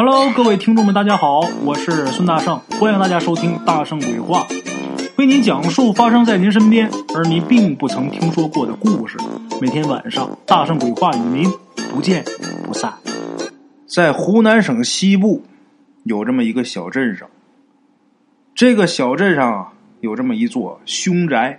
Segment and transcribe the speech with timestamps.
[0.00, 4.46] Hello，各位听众们，大家好，我是孙大圣，欢迎大家收听《大圣鬼话》，
[5.16, 9.18] 为您讲述发生在您身边而您并不曾听说过的故事。
[9.60, 11.50] 每天晚上，《大圣鬼话》与您
[11.90, 12.24] 不见
[12.64, 12.94] 不散。
[13.88, 15.42] 在湖南省西部
[16.04, 17.28] 有这么一个小镇上，
[18.54, 21.58] 这个小镇上啊有这么一座凶宅。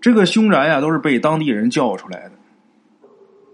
[0.00, 2.32] 这个凶宅啊都是被当地人叫出来的。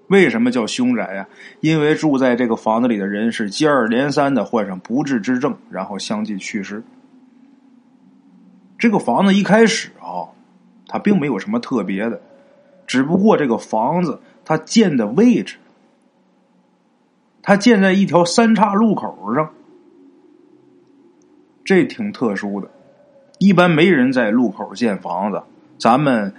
[0.09, 1.27] 为什么叫凶宅呀？
[1.61, 6.83] 因为住在这个房子里的人是接二连三的患上不治之症，然后相继去世。
[8.79, 10.29] 这个房子一开始啊，
[10.87, 12.21] 它并没有什么特别的，
[12.87, 15.57] 只不过这个房子它建的位置。
[17.43, 19.51] 它建在一条三岔路口上，
[21.65, 22.69] 这挺特殊的。
[23.39, 25.43] 一般没人在路口建房子。
[25.79, 26.35] 咱们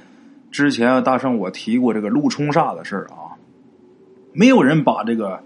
[0.51, 3.26] 之前啊，大圣我提过这个路冲煞的事啊，
[4.39, 5.41] 没有人把这个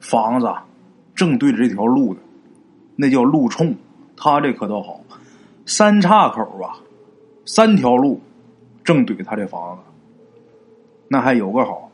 [0.00, 0.52] 房子
[1.14, 2.20] 正对着这条路的，
[2.94, 3.74] 那叫路冲。
[4.18, 5.00] 他这可倒好，
[5.64, 6.76] 三岔口啊，
[7.46, 8.20] 三条路
[8.84, 9.82] 正怼他这房子，
[11.08, 11.90] 那还有个好。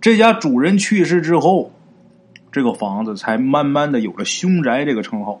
[0.00, 1.70] 这家主人去世之后，
[2.50, 5.40] 这个房子才慢慢的有了“凶宅”这个称号。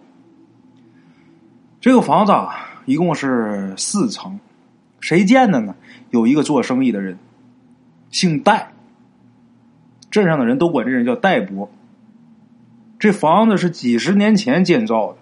[1.80, 2.54] 这个房子啊，
[2.86, 4.38] 一共是四层，
[5.00, 5.74] 谁建的呢？
[6.10, 7.18] 有一个做生意的人，
[8.10, 8.72] 姓戴，
[10.10, 11.70] 镇上的人都管这人叫戴伯。
[12.98, 15.18] 这房子是几十年前建造的，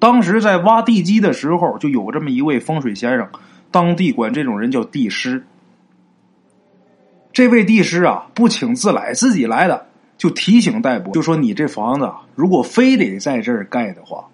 [0.00, 3.28] 当时在挖地基的时候，就有这么一位风水先生，
[3.70, 5.44] 当地管这种人叫地师。
[7.32, 9.86] 这位地师啊，不请自来，自己来的，
[10.18, 14.26] 就提醒戴伯，就说：“你这房子如果非得在这儿盖的话，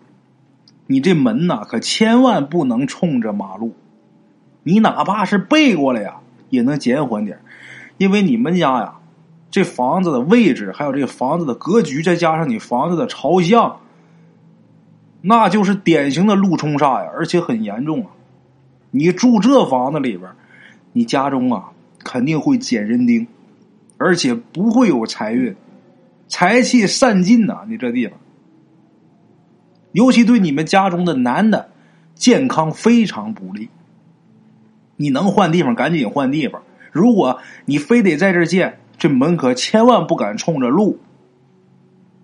[0.86, 3.74] 你这门呐，可千万不能冲着马路，
[4.62, 7.38] 你哪怕是背过来呀，也能减缓点
[7.98, 8.96] 因为你们家呀，
[9.50, 13.80] 这房子的位置，还有这个房子的格局，再加上你房子的朝向，
[15.20, 18.10] 那就是典型的路冲煞呀，而且很严重啊！
[18.90, 20.30] 你住这房子里边，
[20.92, 21.70] 你家中啊。”
[22.06, 23.26] 肯定会减人丁，
[23.98, 25.56] 而且不会有财运，
[26.28, 27.64] 财气散尽呐！
[27.68, 28.16] 你这地方，
[29.90, 31.68] 尤其对你们家中的男的
[32.14, 33.70] 健康非常不利。
[34.96, 36.62] 你能换地方，赶紧换地方。
[36.92, 40.98] 如果你非得在这建，这门可千万不敢冲着路。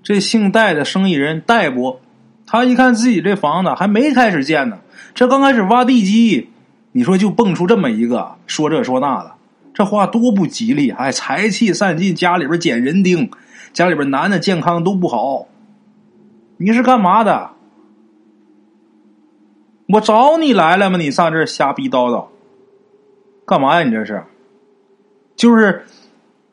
[0.02, 2.00] 这姓戴的生意人戴伯，
[2.46, 4.78] 他一看自己这房子还没开始建呢，
[5.14, 6.48] 这刚开始挖地基，
[6.92, 9.32] 你说就蹦出这么一个说这说那的。
[9.74, 10.92] 这话多不吉利！
[10.92, 13.30] 还财气散尽，家里边捡人丁，
[13.72, 15.46] 家里边男的健康都不好。
[16.58, 17.52] 你是干嘛的？
[19.88, 20.98] 我找你来了吗？
[20.98, 22.26] 你上这瞎逼叨叨，
[23.46, 23.84] 干嘛呀？
[23.84, 24.22] 你这是？
[25.34, 25.84] 就是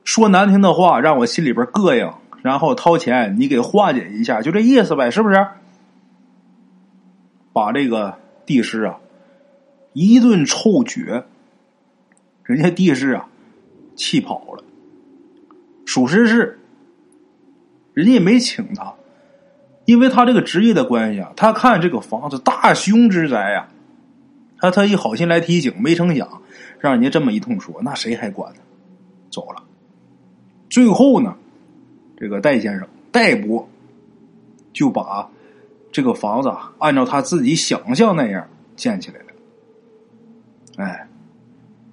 [0.04, 2.12] 说难听的话，让我心里边膈应，
[2.42, 5.48] 然后掏钱你给化解一下，就这意思呗，是不是？
[7.54, 9.00] 把这个地师啊
[9.94, 11.24] 一顿臭撅。
[12.44, 13.28] 人家地师啊，
[13.96, 14.64] 气跑了。
[15.86, 16.60] 属实是，
[17.94, 18.96] 人家也没请他，
[19.86, 21.32] 因为他这个职业的关系啊。
[21.36, 23.68] 他看这个房子大凶之宅呀，
[24.58, 26.42] 他特意好心来提醒，没成想
[26.80, 28.62] 让人家这么一通说，那谁还管呢？
[29.30, 29.64] 走了。
[30.70, 31.36] 最后呢，
[32.18, 33.68] 这个戴先生戴伯
[34.74, 35.30] 就把
[35.92, 39.26] 这个房子按照他自己想象那样建起来了。
[40.78, 41.06] 哎。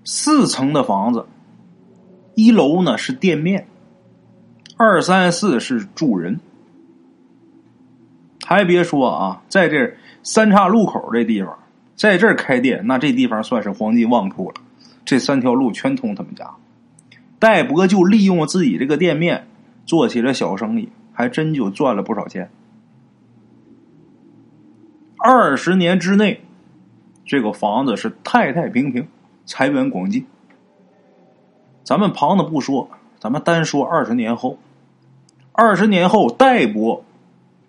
[0.09, 1.27] 四层的房子，
[2.37, 3.67] 一楼呢是店面，
[4.77, 6.39] 二三四是住人。
[8.45, 11.59] 还别说啊，在这三岔路口这地方，
[11.97, 14.61] 在这儿开店，那这地方算是黄金旺铺了。
[15.07, 16.51] 这三条路全通他们家。
[17.39, 19.47] 戴伯就利用自己这个店面
[19.87, 22.51] 做起了小生意，还真就赚了不少钱。
[25.19, 26.43] 二十年之内，
[27.25, 29.09] 这个房子是太太平平。
[29.49, 30.27] 财源广进，
[31.85, 32.91] 咱们旁的不说，
[33.21, 34.59] 咱们单说二十年后。
[35.53, 37.05] 二十年后，戴伯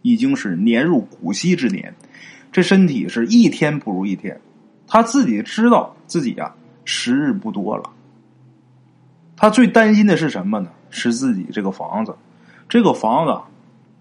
[0.02, 1.94] 已经是年入古稀之年，
[2.52, 4.42] 这身体是一天不如一天。
[4.88, 6.56] 他自己知道自己呀，
[6.88, 7.92] 时日不多了。
[9.36, 10.70] 他最担心的是什么呢？
[10.90, 12.16] 是自己这个房子，
[12.70, 13.42] 这个房子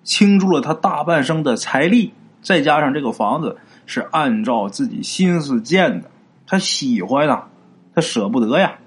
[0.04, 6.10] 倾注了他大半生的财力，再加上这个房子是按照自己心思建的，
[6.46, 7.48] 他喜欢呐。
[7.92, 8.78] 他舍不得呀，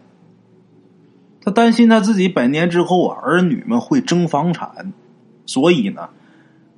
[1.41, 4.93] 他担心他自己百年之后啊，儿女们会争房产，
[5.47, 6.09] 所以呢，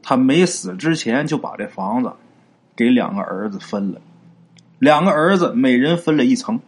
[0.01, 2.13] 他没死之前就把这房子
[2.73, 3.99] 给两个儿子分了，
[4.79, 6.61] 两个儿子每人分了一层，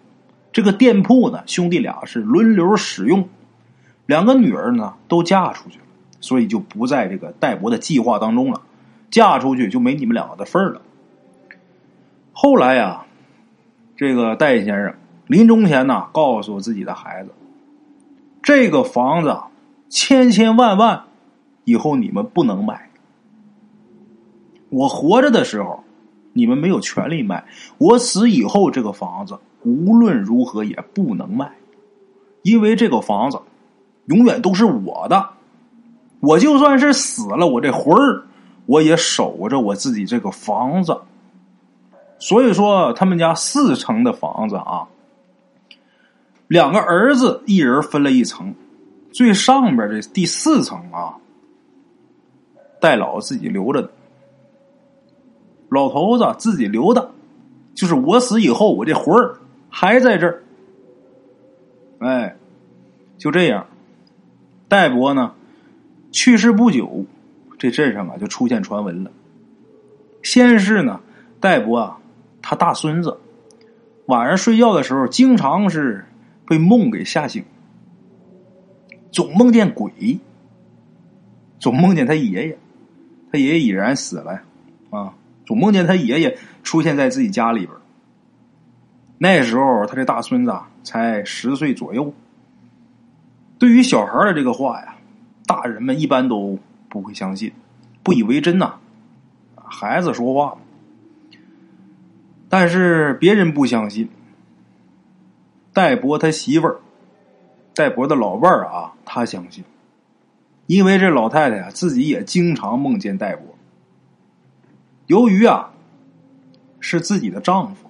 [0.54, 3.28] 这个店铺呢，兄弟俩是轮流使用，
[4.06, 5.86] 两个女儿呢都嫁出去了，
[6.22, 8.62] 所以就不在这个戴博的计划当中了。
[9.10, 10.82] 嫁出去就没你们两个的份儿了。
[12.32, 13.06] 后来呀，
[13.96, 14.96] 这个戴先生
[15.28, 17.32] 临终前呢，告诉自己的孩子
[18.42, 19.38] ：“这个房子
[19.88, 21.04] 千千万万
[21.64, 22.90] 以后你们不能买。
[24.70, 25.84] 我活着的时候，
[26.34, 27.44] 你们没有权利卖；
[27.78, 31.52] 我死以后，这个房子无论如何也不能卖，
[32.42, 33.40] 因为这个房子
[34.06, 35.30] 永远都是我的。
[36.20, 38.24] 我就算是死了，我这魂儿
[38.66, 40.98] 我也守着我自己这个房子。”
[42.20, 44.88] 所以说，他们家四层的房子啊，
[46.48, 48.56] 两个儿子一人分了一层，
[49.12, 51.18] 最上边这第四层啊，
[52.80, 53.92] 戴老自己留着的，
[55.68, 57.12] 老头子自己留的，
[57.76, 59.38] 就是我死以后，我这魂儿
[59.76, 60.44] 还在这儿。
[61.98, 62.36] 哎，
[63.18, 63.66] 就这样，
[64.68, 65.34] 戴伯呢
[66.12, 67.06] 去世不久，
[67.58, 69.12] 这镇上啊就出现传闻了。
[70.22, 71.02] 先是呢，
[71.40, 72.00] 戴伯啊。
[72.46, 73.18] 他大孙子
[74.08, 76.06] 晚上睡觉的时候，经常是
[76.46, 77.46] 被梦给吓醒，
[79.14, 80.20] 总梦见鬼，
[81.58, 82.58] 总梦见他爷爷，
[83.32, 84.42] 他爷爷已然死了
[84.90, 85.16] 啊，
[85.46, 87.72] 总梦见他爷爷出现在自己家里边。
[89.24, 90.54] 那时候他这大孙子
[90.84, 92.14] 才十岁左右，
[93.58, 94.98] 对于小孩的这个话呀，
[95.46, 96.60] 大人们一般都
[96.90, 97.54] 不会相信，
[98.04, 98.74] 不以为真呐，
[99.56, 100.58] 孩子说话。
[102.50, 104.10] 但是别人不相信，
[105.72, 106.82] 戴博他媳妇儿，
[107.74, 109.64] 戴博的老伴儿啊，他相信，
[110.66, 113.56] 因为这老太太啊自己也经常梦见戴博。
[115.08, 115.72] 由于啊
[116.82, 117.83] 是自己的丈夫，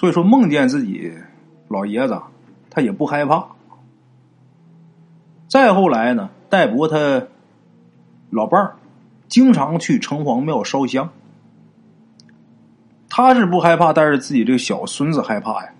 [0.00, 1.12] 所以说梦见自己
[1.68, 2.18] 老爷子，
[2.70, 3.48] 他也不害怕。
[5.46, 7.26] 再后来呢，戴博他
[8.30, 8.76] 老伴儿
[9.28, 11.10] 经常去城隍庙烧香。
[13.10, 15.70] 他是不害怕，但是自己这个小孙子害怕呀。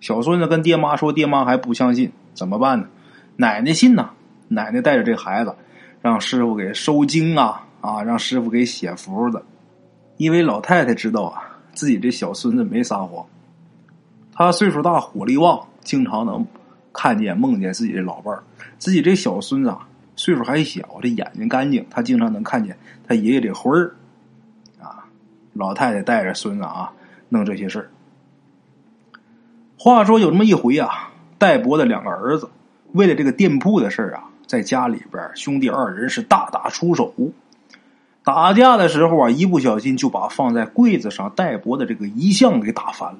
[0.00, 2.88] 小孙子跟爹妈说，爹妈还不相信，怎么办呢？
[3.36, 4.08] 奶奶信呐，
[4.48, 5.54] 奶奶带着这孩子，
[6.00, 9.42] 让师傅给收经啊啊，让师傅给写符的。
[10.16, 11.42] 因为老太太知道啊，
[11.74, 13.26] 自己这小孙子没撒谎，
[14.38, 16.46] 他岁数大，火力旺，经常能
[16.92, 18.44] 看见、梦见自己的老伴儿。
[18.76, 22.76] 自己这小孙子啊，岁数还小，这眼睛干净，他经常能看见
[23.08, 23.96] 他爷爷这魂儿。
[24.78, 25.08] 啊
[25.54, 26.92] 老太太带着孙子啊，
[27.30, 27.90] 弄这些事儿。
[29.78, 32.50] 话说有这么一回啊，戴博的两个儿子
[32.92, 37.14] 为了这个店铺的事儿啊，在家里边兄弟二人是大打出手。
[38.22, 43.18] 打架的时候啊，一不小心就把放在柜子上戴博的这个遗像给打翻了。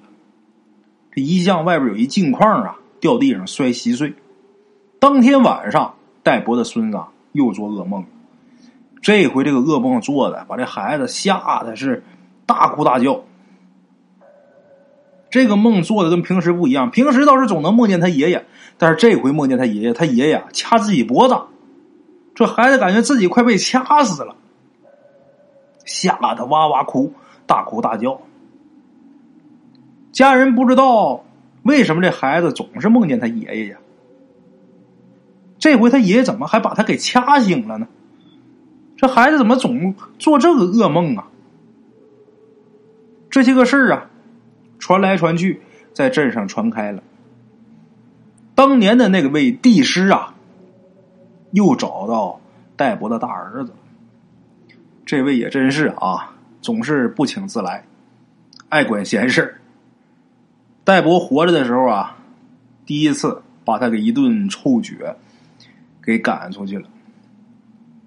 [1.17, 4.15] 这遗像外边有一镜框啊，掉地上摔稀碎。
[5.01, 7.01] 当天晚上，戴博的孙子
[7.33, 8.05] 又做噩梦，
[9.01, 12.05] 这回这个噩梦做的把这孩子吓得是。
[12.49, 13.25] 大哭大叫，
[15.31, 16.93] 这个梦做的跟平时不一样。
[16.93, 18.47] 平时倒是总能梦见他爷爷，
[18.79, 21.37] 但是这回梦见他爷爷，他爷爷掐自己脖子，
[22.37, 24.37] 这孩子感觉自己快被掐死了，
[25.85, 27.13] 吓得哇哇哭，
[27.49, 28.21] 大哭大叫。
[30.17, 31.27] 家人不知道
[31.63, 33.77] 为什么这孩子总是梦见他爷爷呀？
[35.59, 37.87] 这回他爷爷怎么还把他给掐醒了呢？
[38.97, 41.29] 这孩子怎么总做这个噩梦啊？
[43.29, 44.11] 这些个事儿啊，
[44.79, 45.61] 传来传去，
[45.93, 47.03] 在镇上传开了。
[48.55, 50.35] 当年的那个位帝师啊，
[51.51, 52.41] 又找到
[52.75, 53.75] 戴博的大儿子。
[55.05, 57.85] 这位也真是啊，总是不请自来，
[58.71, 59.61] 爱管闲事
[60.87, 62.17] 戴博活着的时候啊，
[62.87, 65.17] 第一次把他给一顿臭撅，
[66.01, 66.89] 给赶出去了。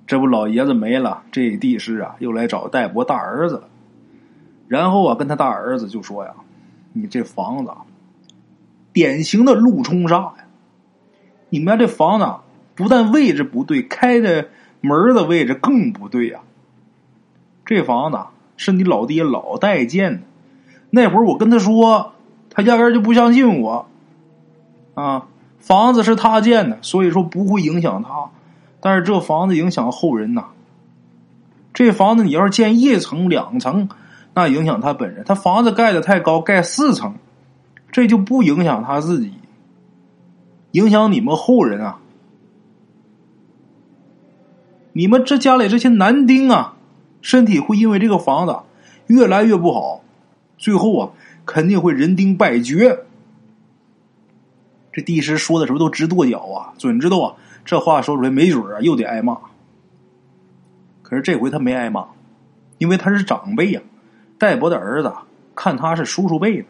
[0.07, 3.67] 这不老爷子没了，这帝师啊，又来找戴博大儿子了。
[4.69, 6.33] 然后啊，跟他大儿子就说呀
[6.93, 7.71] ：“你这房子，
[8.93, 10.45] 典型的路冲煞呀！
[11.50, 12.33] 你们家这房子
[12.75, 14.48] 不但位置不对，开的
[14.79, 16.39] 门的位置更不对呀。
[17.65, 18.19] 这房子
[18.55, 20.21] 是你老爹老戴建的，
[20.91, 22.13] 那会儿我跟他说，
[22.50, 23.88] 他压根就不相信我。
[24.94, 25.27] 啊，
[25.60, 28.29] 房子是他建的，所以说不会影响他，
[28.79, 30.46] 但是这房子影响后人呐。
[31.74, 33.89] 这房子你要是建一层两层。”
[34.36, 37.15] 那影响他本人，他房子盖的太高，盖四层，
[37.91, 39.34] 这就不影响他自己，
[40.72, 42.00] 影响你们后人啊！
[44.94, 46.75] 你们这家里这些男丁啊，
[47.22, 48.56] 身体会因为这个房子
[49.08, 50.03] 越来越不好，
[50.58, 51.10] 最后啊，
[51.50, 53.06] 肯定会人丁败绝。
[54.91, 59.36] 这帝师说的时候都直跺脚啊，准知道啊，这话说出来，没准啊又得挨骂。
[61.01, 62.06] 可是这回他没挨骂，
[62.77, 63.82] 因为他是长辈呀。
[64.38, 65.12] 戴伯的儿子
[65.56, 66.68] 看他是叔叔辈的，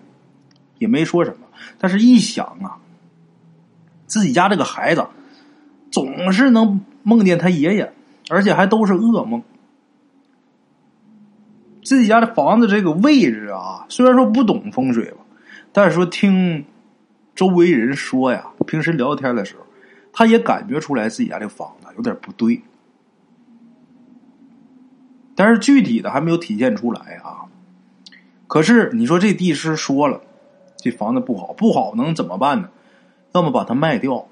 [0.78, 1.48] 也没说什么。
[1.78, 2.80] 但是一想啊，
[4.08, 5.06] 自己家这个孩子
[5.92, 7.94] 总是能梦见他爷爷，
[8.30, 9.44] 而且还都是噩梦。
[11.90, 15.18] 自己家的房子这个位置啊，虽然说不懂风水吧，
[15.72, 16.64] 但是说听
[17.34, 19.64] 周围人说呀，平时聊天的时候，
[20.14, 22.62] 他也感觉出来自己家这房子有点不对。
[25.34, 27.50] 但是具体的还没有体现出来啊。
[28.46, 30.22] 可是你说这地师说了，
[30.78, 32.70] 这房子不好，不好能怎么办呢？
[33.34, 34.28] 要么把它卖掉，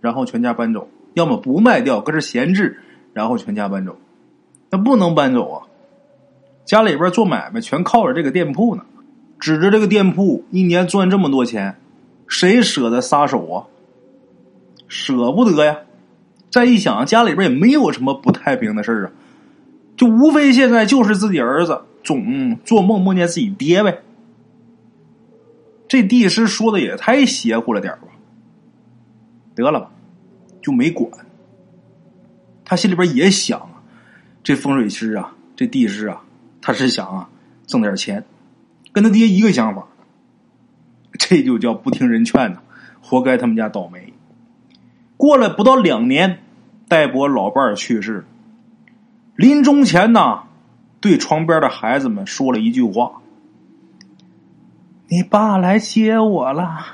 [0.00, 2.80] 然后全家搬走；要么不卖掉，搁这闲置，
[3.12, 3.96] 然后全家搬走。
[4.70, 5.66] 那不能搬走啊！
[6.64, 8.84] 家里边做买卖全靠着这个店铺呢，
[9.38, 11.76] 指着这个店铺一年赚这么多钱，
[12.26, 13.66] 谁舍得撒手啊？
[14.88, 15.78] 舍不得呀！
[16.50, 19.12] 再一想，家里边也没有什么不太平的事啊。
[19.96, 24.02] 就无非现在就是自己儿子总做梦梦见自己爹呗，
[25.86, 28.08] 这地师说的也太邪乎了点吧？
[29.54, 29.90] 得了吧，
[30.60, 31.10] 就没管。
[32.64, 33.82] 他心里边也想啊，
[34.42, 36.23] 这风水师啊，这地师啊，
[36.66, 37.28] 他是想啊
[37.66, 38.24] 挣点钱，
[38.90, 39.86] 跟他爹一个想法。
[41.12, 42.60] 这就叫不听人劝呢，
[43.02, 44.14] 活该他们家倒霉。
[45.18, 46.38] 过了不到两年，
[46.88, 48.24] 戴博老伴儿去世。
[49.36, 50.44] 临终前呐，
[51.00, 53.20] 对床边的孩子们说了一句话
[55.08, 56.86] ：“你爸来接我了，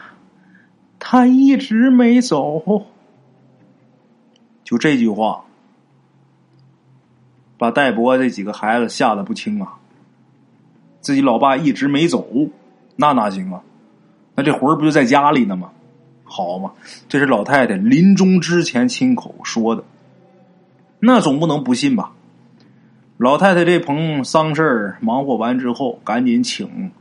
[0.99, 2.87] 他一直没走。”
[4.65, 5.45] 就这句话，
[7.61, 9.75] 把戴博这几个孩子吓得不轻啊！
[11.03, 12.27] 自己老爸一直没走，
[12.97, 13.61] 那哪行啊？
[14.35, 15.71] 那这魂儿不就在家里呢吗？
[16.25, 16.73] 好嘛，
[17.07, 19.85] 这是老太太临终之前亲口说的，
[21.01, 22.13] 那总不能不信吧？
[23.19, 26.93] 老太太这棚丧事忙活完之后，赶紧请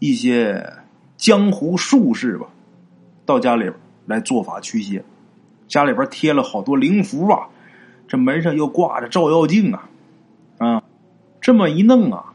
[0.00, 0.70] 一些
[1.16, 2.48] 江湖术士吧，
[3.24, 3.72] 到家里
[4.04, 5.02] 来做法驱邪。
[5.66, 7.48] 家里边贴了好多灵符啊，
[8.08, 9.88] 这门上又挂着照妖镜啊，
[10.56, 10.82] 啊，
[11.40, 12.32] 这么一弄啊，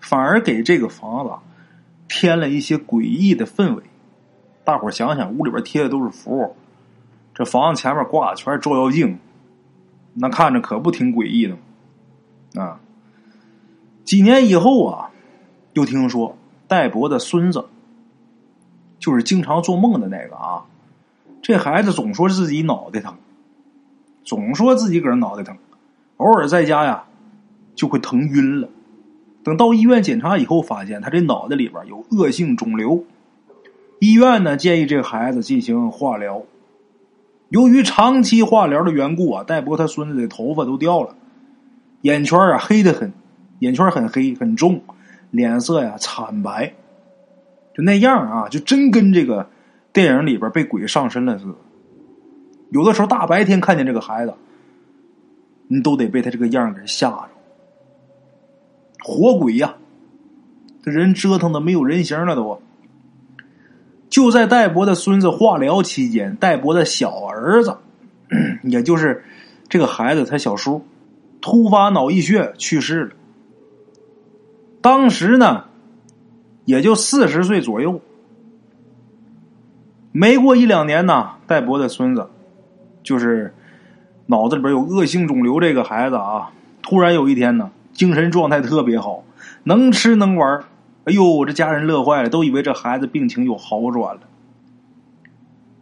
[0.00, 1.32] 反而给这个房子
[2.08, 3.82] 添了一些诡异的氛围。
[4.64, 6.56] 大伙想想，屋里边贴的都是符，
[7.34, 9.18] 这房子前面挂的全是照妖镜。
[10.14, 11.56] 那看着可不挺诡异的
[12.58, 12.80] 啊！
[14.02, 15.10] 几年以后啊，
[15.74, 17.66] 又听说戴博的孙子，
[18.98, 20.64] 就是经常做梦的那个啊，
[21.42, 23.18] 这孩子总说自己脑袋疼，
[24.26, 25.56] 总说自己个儿脑袋疼，
[26.16, 27.04] 偶尔在家呀
[27.76, 28.68] 就会疼晕了。
[29.44, 33.04] 等到医院检查以后，发现他这脑袋里边有恶性肿瘤，
[34.00, 36.42] 医院呢建议这个孩子进行化疗。
[37.50, 41.14] 由于长期化疗的缘故啊，戴博他孙子的头发都掉了，
[42.00, 43.12] 眼圈啊黑的很，
[43.60, 44.82] 眼圈很黑很重，
[45.30, 46.74] 脸色呀惨白，
[47.76, 49.48] 就那样啊，就真跟这个
[49.92, 51.54] 电影里边被鬼上身了似的。
[52.76, 54.34] 有的时候大白天看见这个孩子，
[55.66, 57.30] 你都得被他这个样给吓着，
[59.02, 59.76] 活鬼呀，
[60.82, 62.60] 这人折腾的没有人形了都。
[64.10, 67.78] 就在戴博的孙子化疗期间，戴博的小儿子，
[68.62, 69.24] 也就是
[69.70, 70.84] 这个孩子他小叔，
[71.40, 73.10] 突发脑溢血去世了。
[74.82, 75.64] 当时呢，
[76.66, 78.02] 也就四十岁左右。
[80.12, 82.28] 没过一两年呢，戴博的孙子，
[83.06, 83.54] 就是
[84.26, 86.50] 脑子里边有恶性肿瘤这个孩子啊，
[86.82, 89.22] 突然有一天呢，精神状态特别好，
[89.62, 90.64] 能吃能玩。
[91.04, 94.22] 哎呦，这家人乐坏了，都以为这孩子病情有好转了。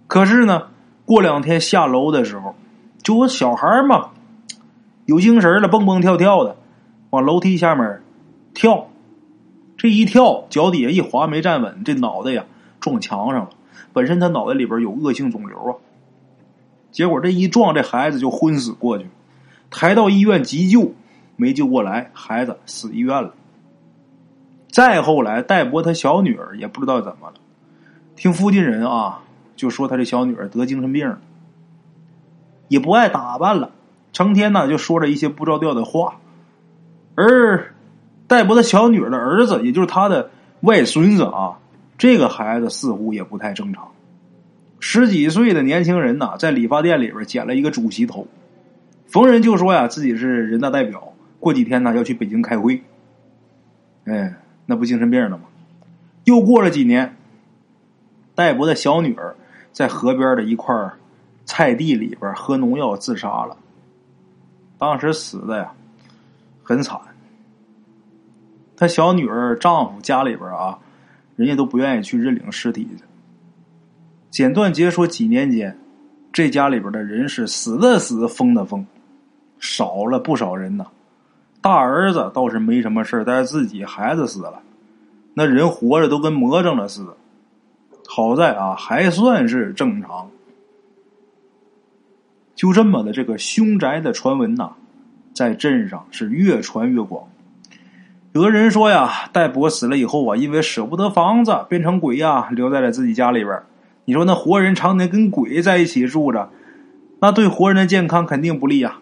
[0.07, 0.65] 可是呢，
[1.07, 2.55] 过两天下楼的时候，
[3.03, 4.11] 就我小孩嘛，
[5.07, 6.59] 有精神了，蹦蹦跳跳的
[7.09, 8.03] 往楼梯下面
[8.53, 8.89] 跳。
[9.79, 12.45] 这一跳，脚底下一滑，没站稳，这脑袋呀
[12.81, 13.51] 撞墙上了。
[13.95, 15.73] 本身他脑袋里边有恶性肿瘤啊，
[16.95, 19.09] 结果这一撞，这孩子就昏死过去，
[19.69, 20.95] 抬到医院急救，
[21.35, 23.35] 没救过来，孩子死医院了。
[24.71, 27.35] 再后来，戴博他小女儿也不知道怎么了，
[28.15, 29.23] 听附近人啊
[29.57, 31.19] 就说他这小女儿得精神病了，
[32.69, 33.73] 也不爱打扮了，
[34.13, 36.21] 成天呢就说着一些不着调的话。
[37.17, 37.75] 而
[38.29, 41.59] 戴博的小女儿的儿子，也就是他的外孙子啊，
[41.99, 43.89] 这个孩子似乎也不太正常。
[44.87, 48.29] 十几岁的年轻人呐，在理发店里边剪了一个主席头，
[49.07, 52.83] 逢人就说呀自己是人大代表，过几天呢要去北京开会。
[54.05, 54.35] 哎。
[54.67, 55.45] 那不精神病了吗？
[56.25, 57.17] 又过了几年，
[58.35, 59.37] 戴博的小女儿
[59.73, 60.75] 在河边的一块
[61.45, 63.57] 菜地里边喝农药自杀了。
[64.79, 65.73] 当时死的呀，
[66.63, 66.99] 很惨。
[68.77, 70.79] 他小女儿丈夫家里边啊，
[71.37, 73.05] 人家都不愿意去认领尸体去。
[74.35, 75.79] 简短截说，几年间，
[76.33, 78.85] 这家里边的人是死的死，疯的疯，
[79.61, 80.87] 少了不少人呐。
[81.61, 84.61] 大儿子倒是没什么事但是自己孩子死了，
[85.35, 87.15] 那人活着都跟魔怔了似的。
[88.09, 90.29] 好在啊，还算是正常。
[92.57, 94.73] 就这么的，这个凶宅的传闻呐，
[95.33, 97.29] 在镇上是越传越广。
[98.33, 103.63] 有的人说呀，戴伯死了以后啊，因为舍不得房子，变成鬼呀，留在了自己家里边。
[104.05, 106.51] 你说那活人常年跟鬼在一起住着，
[107.21, 108.99] 那对活人的健康肯定不利呀。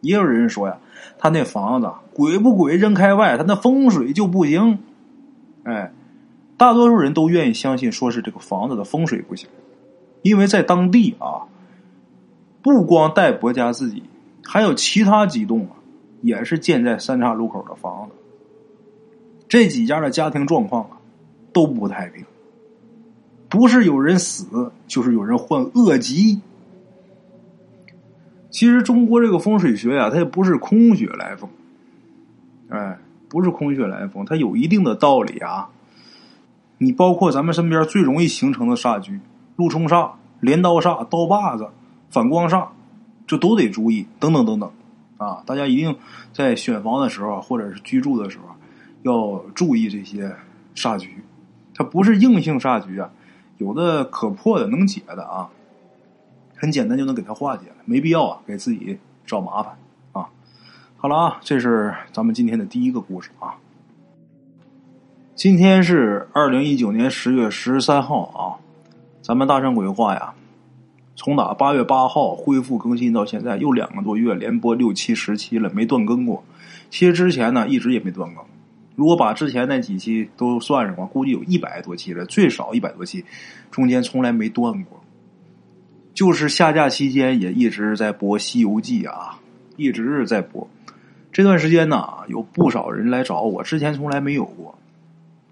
[0.00, 0.78] 也有人说呀，
[1.18, 4.78] 他那房子鬼不鬼扔开外，他那风水就不行。
[5.64, 5.92] 哎，
[6.56, 9.48] 大多数人都愿意相信，说是这个房子的风水不行，
[10.22, 11.48] 因为在当地啊，
[12.62, 14.02] 不光戴伯家自己，
[14.44, 15.80] 还有其他几栋啊，
[16.20, 18.14] 也是建在三岔路口的房子。
[19.48, 20.90] 这几家的家庭状况啊，
[21.52, 22.24] 都不太平，
[23.54, 26.40] 不是有人死，就是有人患恶疾。
[28.50, 31.48] 其实中国这个风水学呀，它也不是空穴来风，
[32.68, 35.70] 哎，不是空穴来风，它有一定的道理啊。
[36.78, 39.20] 你包括咱们身边最容易形成的煞局，
[39.54, 41.68] 路冲煞、镰刀煞、刀把子、
[42.10, 42.66] 反光煞，
[43.24, 44.68] 这都得注意，等等等等
[45.16, 45.44] 啊！
[45.46, 45.94] 大家一定
[46.32, 48.46] 在选房的时候，或者是居住的时候。
[49.02, 50.34] 要注意这些
[50.74, 51.22] 煞局，
[51.72, 53.10] 它不是硬性煞局啊，
[53.58, 55.48] 有的可破的能解的啊，
[56.56, 59.76] 很简单就能给它化解了，没必要啊给自己找麻烦
[60.12, 60.28] 啊。
[60.96, 63.54] 好了啊，这是咱们今天的第一个故事啊。
[65.34, 68.42] 今天是二零一九年十月十三号啊，
[69.20, 70.34] 咱们大圣鬼话呀，
[71.16, 76.44] 从打八月八号恢复更新到现在又两个多月，连播六七十期了，没断更过。
[76.88, 78.44] 其实之前呢，一直也没断更。
[78.96, 83.24] 如果把之前那几期都算上，话估计有一百多期了，最少一百多期，
[83.70, 85.02] 中间从来没断过。
[86.14, 89.40] 就是下架期间也一直在播《西游记》啊，
[89.76, 90.68] 一直在播。
[91.32, 94.78] 这段时间呢，有不少人来找我，之前从来没有过。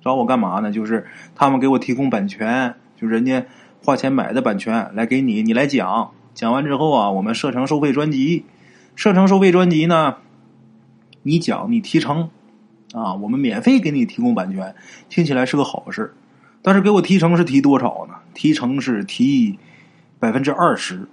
[0.00, 0.70] 找我干嘛呢？
[0.70, 3.44] 就是他们给我提供版权，就人家
[3.82, 6.12] 花钱买的版权来给你，你来讲。
[6.32, 8.44] 讲完之后啊，我们设成收费专辑，
[8.94, 10.18] 设成收费专辑呢，
[11.24, 12.30] 你讲你提成。
[12.92, 14.74] 啊，我们免费给你提供版权，
[15.08, 16.12] 听起来是个好事
[16.60, 18.14] 但是给我提成是提多少呢？
[18.34, 19.58] 提成是提
[20.18, 21.08] 百分之二十，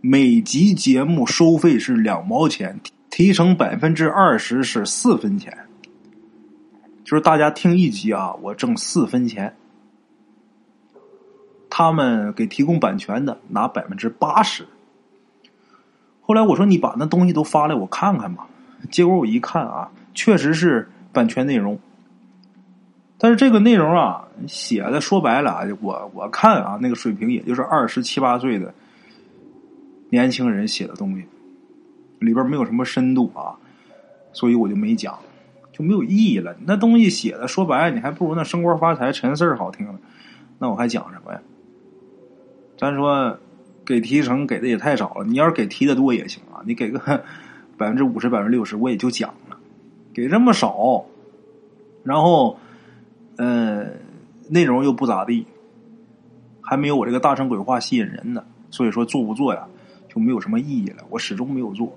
[0.00, 5.56] 每集节目收费是两毛钱，提成百分之二十是四分钱。
[7.04, 9.54] 就是大家听一集啊，我挣四分钱。
[11.68, 14.66] 他们给提供版权的拿百分之八十。
[16.22, 18.46] 后来我说你把那东西都发来我看看吧，
[18.90, 20.88] 结果我一看啊，确实是。
[21.12, 21.78] 版权内容，
[23.18, 28.72] 但是这个内容啊，写的说白了啊，我我看啊，那个水平也就是二十七八岁的
[30.10, 31.24] 年轻人写的东西，
[32.18, 33.54] 里边没有什么深度啊，
[34.32, 35.18] 所以我就没讲，
[35.72, 36.56] 就没有意义了。
[36.64, 39.98] 那东西写的说白了，你还不如那升官发财陈四好听呢，
[40.58, 41.40] 那我还讲什么呀？
[42.78, 43.38] 咱说
[43.84, 46.98] 给提成给的也太少了，你要是给提的多也行啊，你给个
[47.76, 49.34] 百分之五十、百分之六十，我也就讲。
[50.14, 51.04] 给这么少，
[52.04, 52.58] 然后，
[53.36, 53.86] 呃，
[54.48, 55.46] 内容又不咋地，
[56.60, 58.44] 还没有我这个大圣鬼话吸引人呢。
[58.70, 59.66] 所以说做不做呀，
[60.08, 61.04] 就没有什么意义了。
[61.10, 61.96] 我始终没有做。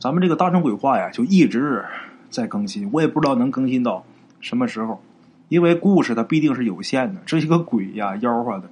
[0.00, 1.84] 咱们这个大圣鬼话呀，就一直
[2.30, 4.04] 在更新，我也不知道能更新到
[4.40, 5.00] 什么时候。
[5.48, 8.68] 因为故事它必定是有限的，这些个鬼呀、妖啊的，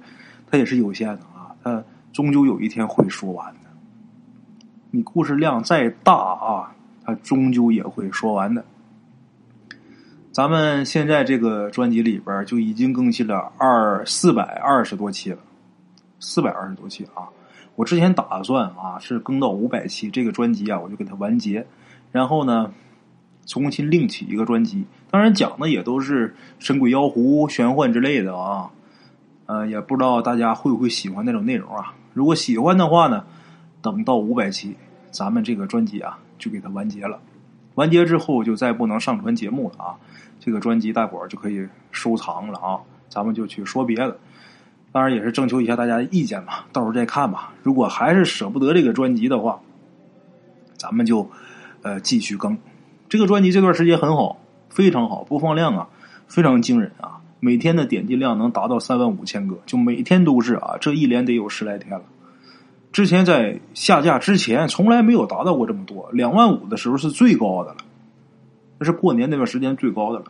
[0.49, 1.55] 它也是有限的啊。
[1.63, 3.69] 它终究有一天会说完的。
[4.91, 6.75] 你故事量再大啊。
[7.05, 8.65] 他终究也会说完的。
[10.31, 15.37] 咱们现在这个专辑里边就已经更新了二四百二十多期了，
[16.19, 17.29] 四百二十多期啊！
[17.75, 21.65] 我之前打算啊是更到五百期，这个专辑啊我就给它完结，
[22.11, 22.73] 然后呢
[23.45, 24.85] 重新另起一个专辑。
[25.09, 28.71] 当然讲的也都是神鬼妖狐、玄幻之类的啊，
[29.45, 31.93] 呃，也不知道大家会不会喜欢那种内容啊？
[32.13, 33.23] 如果喜欢的话呢，
[33.81, 34.75] 等到五百期，
[35.11, 36.19] 咱们这个专辑啊。
[36.37, 37.19] 就给它完结了，
[37.75, 39.95] 完结之后就再不能上传节目了啊！
[40.39, 42.79] 这个专辑大伙儿就可以收藏了啊！
[43.09, 44.17] 咱们就去说别的，
[44.91, 47.53] 当然也是征求一下大家的意见吧，到时候再看吧。
[47.63, 49.59] 如果还是舍不得这个专辑的话，
[50.77, 51.29] 咱们就
[51.81, 52.57] 呃继续更。
[53.07, 54.37] 这个专辑这段时间很好，
[54.69, 55.87] 非常好，播放量啊
[56.27, 57.21] 非常惊人啊！
[57.39, 62.03] 每天的点击量能达到三万五千个，就每天都是啊，这一连得有十来天了。
[62.95, 67.77] 之前在下架之前，从来没有达到过这么多，两万五的时候是最高的了，
[68.77, 70.27] 那是过年那段时间最高的了。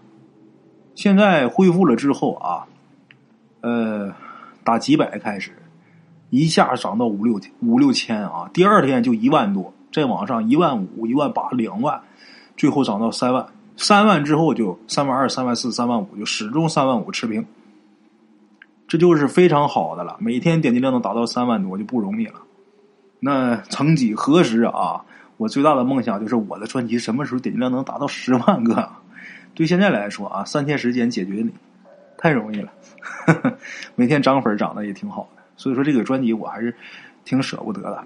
[0.95, 2.65] 现在恢复了之后啊，
[3.61, 4.11] 呃，
[4.63, 5.51] 打几百开始，
[6.31, 12.01] 一下涨到五六五六千啊，第二天就一万多，再往上一万五、一万八、两万，
[12.57, 13.45] 最后涨到三万。
[13.77, 17.45] 三万之后就三万二、三万四、三万五，就始终三万五持平，
[18.87, 20.17] 这就是非常好的了。
[20.19, 22.41] 每天点击量能达到三万多就不容易了。
[23.25, 25.03] 那曾几何时啊，
[25.37, 28.87] 我最大的梦想就是我的专辑什么时候点击量能达到十万个？
[29.55, 31.51] 对现在来说啊，三天时间解决你，
[32.19, 32.71] 太容易了。
[33.95, 36.75] 每天涨粉涨的也挺好的，所以说这个专辑我还是
[37.23, 38.03] 挺舍不得的。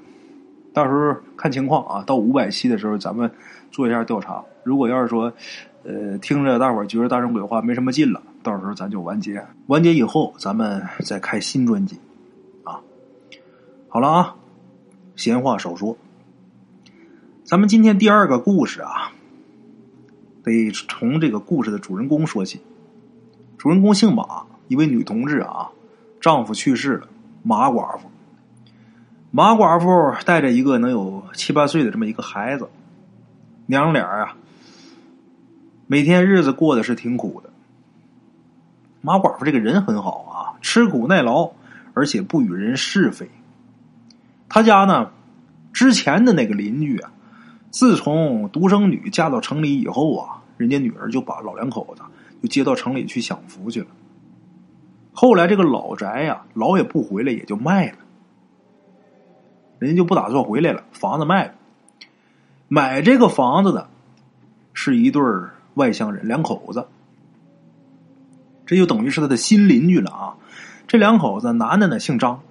[0.73, 3.29] 到时候看情况啊，到五百期的时候咱们
[3.71, 4.41] 做一下调查。
[4.63, 5.33] 如果要是说，
[5.83, 9.45] 呃，听着大伙儿觉得大圣鬼话没什么劲了，到时候咱就完结。
[9.67, 11.99] 完结以后，咱们再开新专辑，
[12.63, 12.79] 啊，
[13.89, 14.35] 好了啊，
[15.19, 15.97] 闲话少说，
[17.43, 19.11] 咱们今天第二个故事啊，
[20.45, 22.61] 得从这个故事的主人公说起。
[23.57, 25.71] 主人公姓马，一位女同志啊，
[26.21, 27.09] 丈夫去世了，
[27.43, 28.09] 马寡妇。
[29.29, 32.69] 马寡妇带着一个能有七八岁的这么一个孩子，
[33.65, 34.37] 娘俩啊。
[35.85, 37.49] 每天日子过得是挺苦的。
[39.01, 41.51] 马寡妇这个人很好啊，吃苦耐劳，
[41.93, 43.29] 而且不与人是非。
[44.49, 45.11] 他家呢，
[45.71, 47.11] 之前的那个邻居啊，
[47.69, 52.01] 自从独生女嫁到城里以后啊，人家女儿就把老两口子
[52.41, 53.87] 就接到城里去享福去了。
[55.13, 57.97] 后来这个老宅呀，老也不回来，也就卖了。
[59.77, 61.53] 人家就不打算回来了，房子卖了。
[62.67, 63.87] 买这个房子的
[64.73, 65.21] 是一对。
[65.75, 66.87] 外乡人两口子，
[68.65, 70.35] 这就等于是他的新邻居了啊！
[70.87, 72.41] 这两口子，男的呢姓张，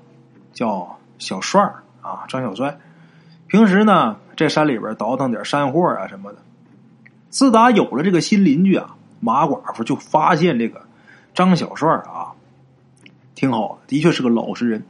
[0.55, 2.79] 叫小帅儿啊，张小帅。
[3.47, 6.39] 平时呢，在山里边倒腾点山货啊什么的。
[7.31, 10.81] 自打有了这个新邻居啊，马寡妇就发现这个
[11.35, 12.33] 张小帅啊，
[13.35, 14.83] 挺好的，的确是个老实人。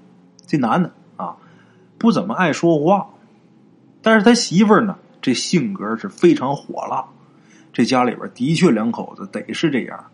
[0.46, 1.36] 这男的啊，
[1.98, 3.08] 不怎么爱说话，
[4.02, 7.04] 但是他媳妇儿呢，这性格是非常火辣。
[7.72, 10.04] 这家里边的确两口子得是这样，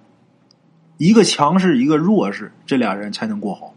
[0.99, 3.73] 一个强势，一个弱势，这俩人才能过好。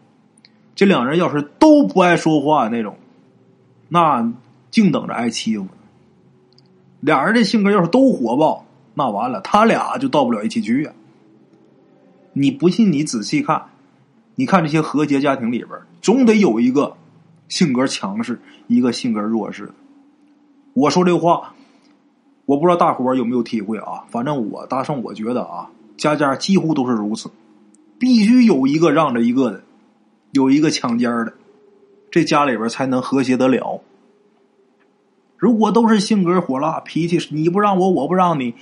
[0.76, 2.98] 这两人要是都不爱说话那种，
[3.90, 4.34] 那
[4.72, 5.68] 净等着挨欺负。
[7.00, 10.92] 俩人的性格要是都火爆，那完了，他俩就到不了一起去呀。
[12.34, 13.70] 你不信，你仔细看，
[14.36, 16.96] 你看这些和谐家庭里边，总得有一个
[17.48, 19.72] 性格强势，一个性格弱势。
[20.74, 21.54] 我说这话。
[22.46, 24.06] 我不知道大伙有没有体会啊？
[24.10, 27.30] 反正我大圣，我觉得啊，家家几乎都是如此，
[28.00, 29.64] 必须有一个让着一个的，
[30.32, 31.34] 有一个抢尖的，
[32.10, 33.82] 这家里边才能和谐得了。
[35.38, 38.56] 如果都是性格火辣、脾气你不让我，我不让你，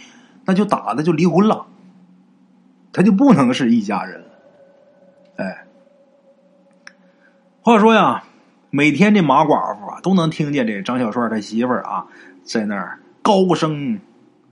[0.45, 1.67] 那就打的就离婚了，
[2.91, 4.25] 他就不能是一家人。
[5.37, 5.65] 哎，
[7.61, 8.23] 话说呀，
[8.71, 12.07] 每天这马寡妇啊，都能听见这张小帅他媳妇儿啊
[12.43, 12.99] 在那儿。
[13.21, 13.99] 高声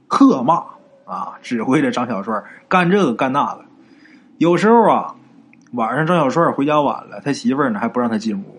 [0.08, 0.64] 喝骂
[1.06, 3.66] 啊，指挥着张小帅干这个干那个。
[4.40, 5.16] 有时候啊，
[5.74, 8.53] 晚上张小帅回家晚了，他媳妇儿呢还不让他进屋。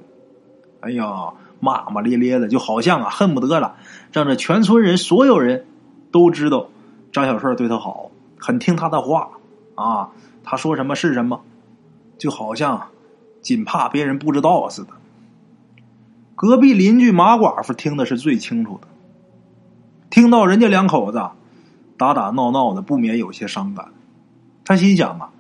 [0.85, 3.77] 哎呀，骂骂咧咧的，就好像啊恨不得了，
[4.13, 5.65] 让这全村人所有人
[6.13, 6.69] 都知道
[7.11, 9.31] 张小帅对他好，很听他的话
[9.75, 10.11] 啊，
[10.43, 11.41] 他说什么是什么，
[12.19, 12.89] 就好像
[13.41, 14.91] 仅怕别人不知道似的。
[16.37, 18.89] 隔壁邻居马寡妇听的是最清楚的。
[20.11, 21.23] 听到人家两口子
[21.97, 23.89] 打打闹闹的，不免有些伤感。
[24.65, 25.31] 她心想啊，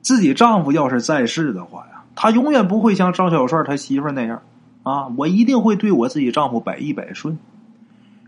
[0.00, 4.42] 自己丈夫要是在世的话呀，他永远不会像张小帅他媳妇那样
[4.90, 7.38] 啊，我一定会对我自己丈夫百依百顺。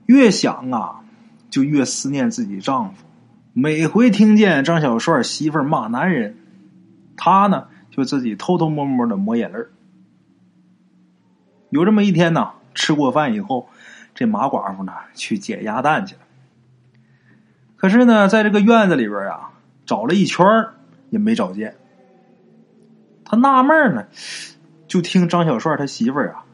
[0.07, 1.01] 越想啊，
[1.51, 3.05] 就越思念自己丈夫。
[3.53, 6.37] 每回听见张小帅媳妇骂男人，
[7.17, 9.59] 他呢就自己偷偷摸摸的抹眼泪
[11.71, 13.69] 有这么一天呢，吃过饭以后。
[14.15, 16.21] 这马寡妇呢，去捡鸭蛋去了。
[17.77, 19.53] 可是呢，在这个院子里边啊，
[19.87, 20.47] 找了一圈
[21.09, 21.77] 也没找见。
[23.25, 24.05] 他纳闷呢，
[24.87, 26.45] 就听张小帅他媳妇儿啊，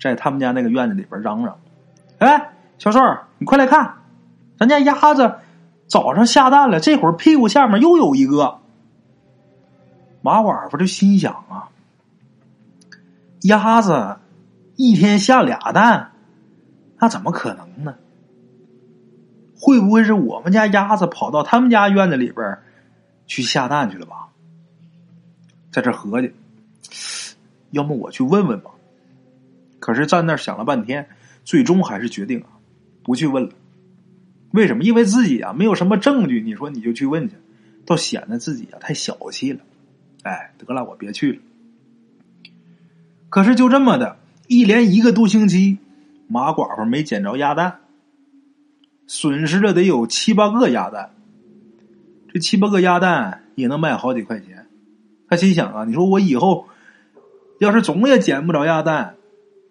[0.00, 1.58] 在他们家那个院子里边嚷嚷
[2.18, 3.00] ：“哎，小帅，
[3.38, 3.94] 你快来看，
[4.58, 5.34] 咱家鸭子
[5.86, 8.58] 早上下蛋了，这会儿屁股下面又有一个。”
[10.20, 11.70] 马寡妇就心想啊，
[13.42, 14.18] 鸭子
[14.76, 16.12] 一天下俩蛋。
[17.00, 17.94] 那怎么可能呢？
[19.60, 22.58] 会不会是我们家鸭子跑到他们家院子里边
[23.26, 24.28] 去下蛋去了吧？
[25.70, 26.34] 在这合计，
[27.70, 28.70] 要么我去问问吧。
[29.80, 31.08] 可是站那儿想了半天，
[31.44, 32.58] 最终还是决定啊，
[33.02, 33.50] 不去问了。
[34.52, 34.82] 为什么？
[34.82, 37.34] 因为自己啊没有什么证据，你说你就去问去，
[37.84, 39.60] 倒显得自己啊太小气了。
[40.22, 41.38] 哎，得了，我别去了。
[43.28, 45.78] 可是就这么的，一连一个多星期，
[46.28, 47.80] 马寡妇没捡着鸭蛋，
[49.06, 51.10] 损失了得有七八个鸭蛋。
[52.32, 54.66] 这七八个鸭蛋也能卖好几块钱。
[55.28, 56.68] 他心想啊，你说我以后
[57.58, 59.16] 要是总也捡不着鸭蛋，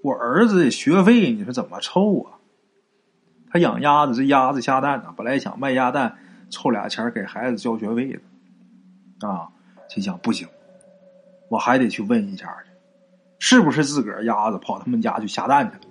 [0.02, 2.38] 我儿子的学费你说怎么凑啊？
[3.50, 6.18] 他养鸭子，这鸭子下蛋呢，本来想卖鸭蛋
[6.50, 8.20] 凑俩钱给孩子交学费
[9.20, 9.48] 的，啊，
[9.90, 10.48] 心想不行，
[11.50, 12.70] 我还得去问一下去，
[13.40, 15.82] 是不是自个儿鸭子跑他们家去下蛋去了？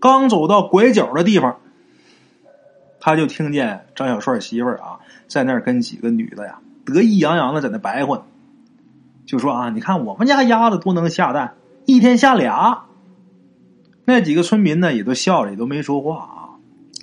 [0.00, 1.60] 刚走到拐角的地方，
[2.98, 8.24] 他就听见张小帅媳妇儿啊在那儿跟几个女的呀得意洋洋的在那白话，
[9.26, 11.54] 就说啊，你看我们家鸭子多能下蛋，
[11.86, 12.84] 一天下俩。
[14.04, 16.48] 那几个村民呢，也都笑着，也都没说话啊。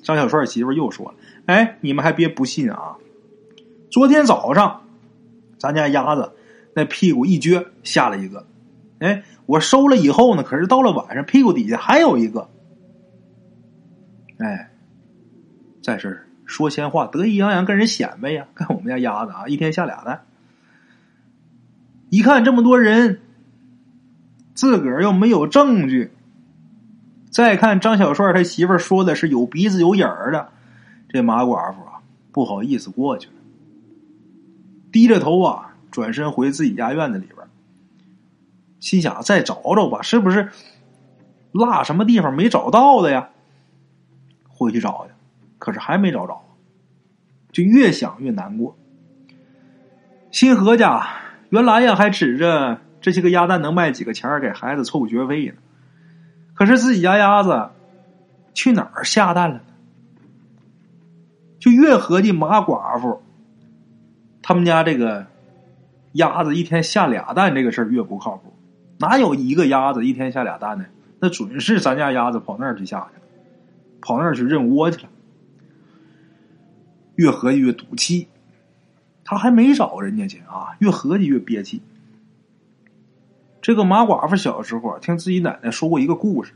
[0.03, 1.13] 张小帅媳妇又说了
[1.47, 2.97] ：“哎，你们还别不信啊！
[3.89, 4.81] 昨天早上，
[5.57, 6.33] 咱家鸭子
[6.73, 8.45] 那屁股一撅，下了一个。
[8.99, 12.49] 哎，我收了以后呢，可是到了晚上，屁股底下还有一个。
[14.39, 14.71] 哎，
[15.81, 18.47] 在这儿说闲话，得意洋洋跟人显摆呀！
[18.55, 20.25] 看我们家鸭子啊，一天下俩蛋。
[22.09, 23.21] 一看这么多人，
[24.59, 26.11] 自个儿又没有证据。”
[27.31, 30.49] 再看张小帅他媳妇说的是有鼻子有眼儿的，
[31.07, 33.33] 这马寡妇啊不好意思过去了，
[34.91, 37.47] 低着头啊转身回自己家院子里边，
[38.79, 40.49] 心想再找找吧，是不是
[41.51, 43.29] 落什么地方没找到的呀？
[44.49, 45.13] 回去找去，
[45.59, 46.41] 可是还没找着，
[47.51, 48.75] 就越想越难过，
[50.31, 51.07] 新合家
[51.49, 55.53] 原来呀还指着这些个鸭蛋能卖几个钱给孩子凑学费呢。
[56.53, 57.69] 可是自己家鸭子
[58.53, 59.61] 去哪儿下蛋了？
[61.59, 63.21] 就越合计马寡妇
[64.41, 65.27] 他们家这个
[66.13, 68.53] 鸭子一天下俩蛋这个事儿越不靠谱，
[68.97, 70.85] 哪有一个鸭子一天下俩蛋呢？
[71.19, 73.21] 那准是咱家鸭子跑那儿去下去了，
[74.01, 75.09] 跑那儿去认窝去了。
[77.15, 78.29] 越合计越赌气，
[79.25, 80.75] 他还没找人家去啊！
[80.79, 81.81] 越合计越憋气。
[83.61, 86.53] 这个马寡妇小时候听自己奶奶说过一个故事：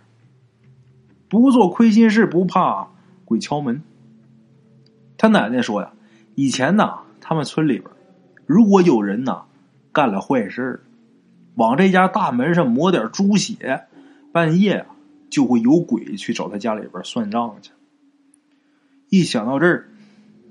[1.30, 2.90] 不做亏心事，不怕
[3.26, 3.84] 鬼敲门。
[5.18, 5.94] 他奶奶说呀，
[6.36, 7.90] 以前呐，他们村里边，
[8.46, 9.44] 如果有人呐
[9.92, 10.84] 干了坏事
[11.56, 13.84] 往这家大门上抹点猪血，
[14.32, 14.86] 半夜
[15.30, 17.72] 就会有鬼去找他家里边算账去。
[19.10, 19.90] 一想到这儿，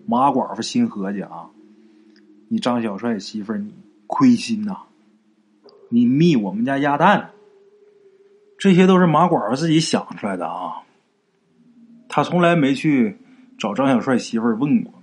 [0.07, 1.51] 马寡妇心合计啊，
[2.49, 3.75] 你张小帅媳妇儿你
[4.07, 4.77] 亏心呐。
[5.95, 7.33] 你密我们家鸭蛋，
[8.57, 10.73] 这些都是马寡妇自己想出来的啊。
[12.09, 13.19] 他从来没去
[13.59, 14.95] 找张小帅媳妇问过。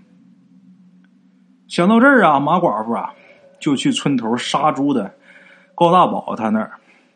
[1.68, 3.14] 想到这儿啊，马寡妇啊
[3.60, 5.14] 就去村头杀猪的
[5.76, 6.72] 高大宝他那儿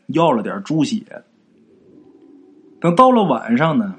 [0.06, 1.04] 要了点猪血。
[2.80, 3.96] 等到了晚上呢，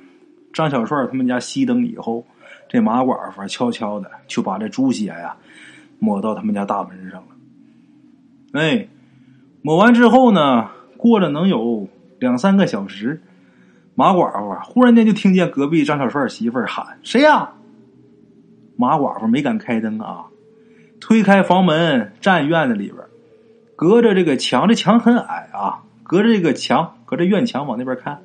[0.52, 2.24] 张小帅他们家熄灯以后，
[2.68, 5.36] 这马寡妇悄悄的就把这猪血呀
[5.98, 7.28] 抹到他们家大门上了。
[8.52, 8.86] 哎。
[9.66, 13.22] 抹完之后呢，过了能有两三个小时，
[13.94, 17.52] 马寡妇，忽然间就听见隔壁张小帅媳妇儿喊：“谁呀？”
[18.76, 20.26] 马寡妇没敢开灯啊，
[21.00, 23.02] 推开房门，站院子里边，
[23.74, 28.20] 隔着这个墙，这墙很矮啊，隔着这个墙，隔着院墙往那边看，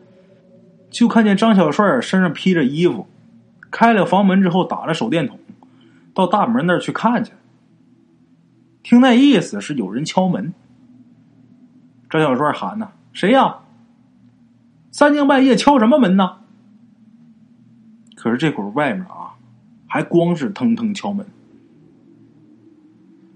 [0.91, 3.07] 就看见张小帅身上披着衣服，
[3.71, 5.39] 开了房门之后，打着手电筒，
[6.13, 7.31] 到大门那儿去看去。
[8.83, 10.53] 听那意思是有人敲门。
[12.09, 13.59] 张小帅喊呢：“谁呀？
[14.91, 16.37] 三更半夜敲什么门呢？”
[18.17, 19.35] 可是这会儿外面啊，
[19.87, 21.25] 还光是腾腾敲门，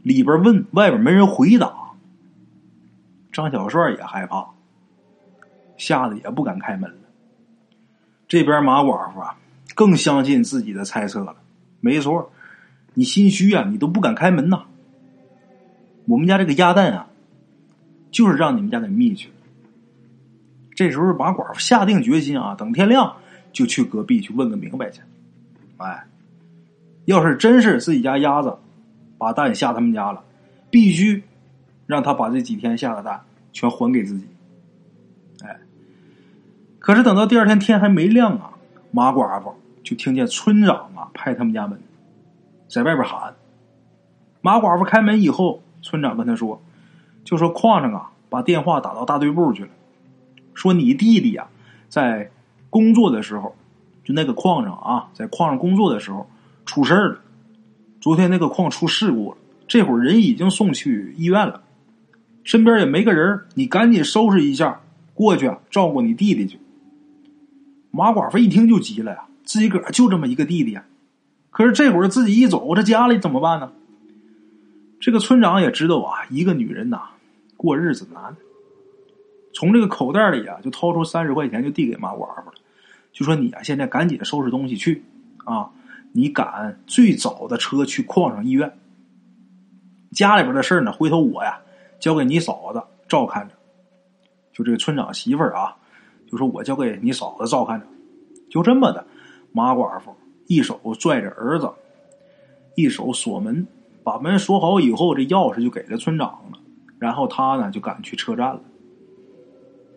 [0.01, 1.71] 里边问，外边没人回答。
[3.31, 4.49] 张小帅也害怕，
[5.77, 6.97] 吓得也不敢开门了。
[8.27, 9.37] 这边马寡妇啊，
[9.75, 11.35] 更相信自己的猜测了。
[11.79, 12.31] 没错，
[12.95, 14.63] 你心虚啊，你都不敢开门呐。
[16.05, 17.07] 我们家这个鸭蛋啊。
[18.13, 19.29] 就是让你们家给密去。
[20.73, 23.17] 这时候马寡妇下定决心啊，等天亮
[23.51, 25.01] 就去隔壁去问个明白去。
[25.75, 26.05] 哎，
[27.05, 28.55] 要是真是自己家鸭子
[29.17, 30.23] 把蛋下他们家了，
[30.69, 31.23] 必须
[31.85, 33.19] 让他把这几天下的蛋
[33.51, 34.25] 全还给自己。
[35.43, 35.59] 哎，
[36.79, 38.53] 可是等到第二天天还没亮啊，
[38.91, 41.79] 马寡妇就听见村长啊拍他们家门，
[42.67, 43.35] 在外边喊
[44.41, 46.61] ：“马寡妇开门以后，村长跟他说
[47.23, 49.69] ：“就说矿上啊，把电话打到大队部去了，
[50.53, 51.47] 说你弟弟呀，
[51.89, 52.29] 在
[52.69, 53.55] 工作的时候，
[54.03, 56.27] 就那个矿上啊，在矿上工作的时候
[56.65, 57.19] 出事了。
[58.01, 61.63] 昨天那个矿出事故了，这会儿人已经送去医院了，
[62.43, 64.81] 身边也没个人，你赶紧收拾一下，
[65.13, 66.59] 过去啊照顾你弟弟去。”
[67.91, 70.77] 马寡妇一听就急了呀，自己个儿就这么一个弟弟，
[71.51, 73.71] 可是这会儿自己一走，这家里怎么办呢？
[74.99, 77.01] 这个村长也知道啊，一个女人呐，
[77.63, 78.35] 过日子难。
[79.53, 82.53] 从这个口袋里啊，就掏出三十块钱，就递给马寡妇了，
[83.13, 85.01] 就说：“你啊，现在赶紧收拾东西去
[85.45, 85.71] 啊，
[86.11, 88.77] 你赶最早的车去矿上医院。
[90.11, 91.61] 家里边的事呢，回头我呀
[92.01, 93.55] 交给你嫂子照看着。
[94.51, 95.77] 就这个村长媳妇儿啊，
[96.29, 97.87] 就说我交给你嫂子照看着。
[98.49, 99.07] 就这么的，
[99.53, 100.13] 马寡妇
[100.47, 101.71] 一手拽着儿子，
[102.75, 103.65] 一手锁门。”
[104.03, 106.59] 把门锁好以后，这钥匙就给了村长了。
[107.03, 108.61] 然后他呢就赶去车站了。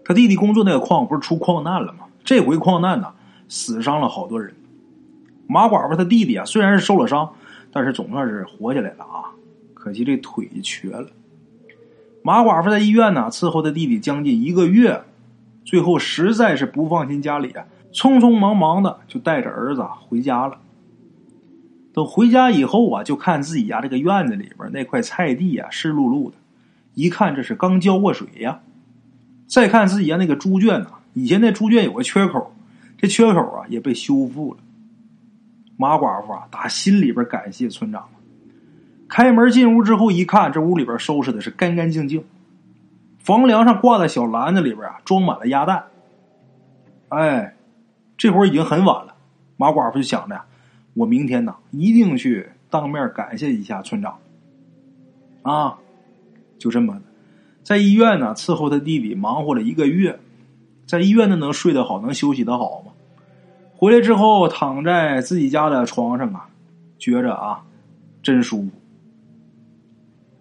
[0.05, 2.01] 他弟弟工作那个矿不是出矿难了吗？
[2.25, 3.15] 这回矿难呢，
[3.49, 4.53] 死伤了好多人。
[5.47, 7.33] 马寡妇他弟弟啊，虽然是受了伤，
[7.71, 9.31] 但是总算是活下来了啊。
[9.73, 11.07] 可惜这腿瘸了。
[12.25, 15.05] 马寡妇在医院呢伺候他弟弟将近一个月，
[15.65, 20.59] 最后实在是不放心家里啊，匆匆忙忙的就带着儿子回家了。
[21.93, 26.37] 等回家以后啊，就看自己家这个院子里边那块菜地啊，湿漉漉的，
[26.97, 28.59] 一看这是刚浇过水呀。
[29.47, 32.53] 再看自己家那个猪圈呐，以前那猪圈有个缺口，
[32.99, 34.59] 这缺口啊也被修复了。
[35.77, 38.09] 马寡妇啊，打心里边感谢村长。
[39.09, 42.25] 开门进屋之后一看，这屋里边收拾的是干干净净，
[43.21, 45.85] 房梁上挂在小篮子里边啊，装满了鸭蛋。
[47.11, 47.55] 哎，
[48.17, 49.15] 这会儿已经很晚了，
[49.57, 50.45] 马寡妇就想着呀。
[50.95, 54.19] 我明天呢，一定去当面感谢一下村长。
[55.43, 55.79] 啊，
[56.59, 57.03] 就这么的，
[57.63, 60.19] 在医院呢伺候他弟弟，忙活了一个月，
[60.87, 62.93] 在医院呢能睡得好，能休息得好吗？
[63.75, 66.49] 回来之后躺在自己家的床上啊，
[66.99, 67.63] 觉着啊
[68.23, 68.71] 真舒服。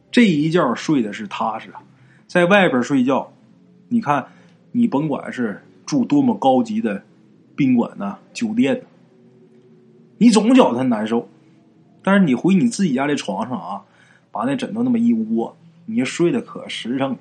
[0.10, 1.84] 这一觉睡的是踏实啊，
[2.28, 3.30] 在外边睡觉，
[3.90, 4.26] 你看
[4.72, 7.04] 你甭管是住多么高级的
[7.56, 8.82] 宾馆呢、酒店。
[10.18, 11.28] 你总觉得他难受，
[12.02, 13.84] 但是你回你自己家的床上啊，
[14.32, 15.54] 把那枕头那么一窝，
[15.86, 17.18] 你睡得可实诚了。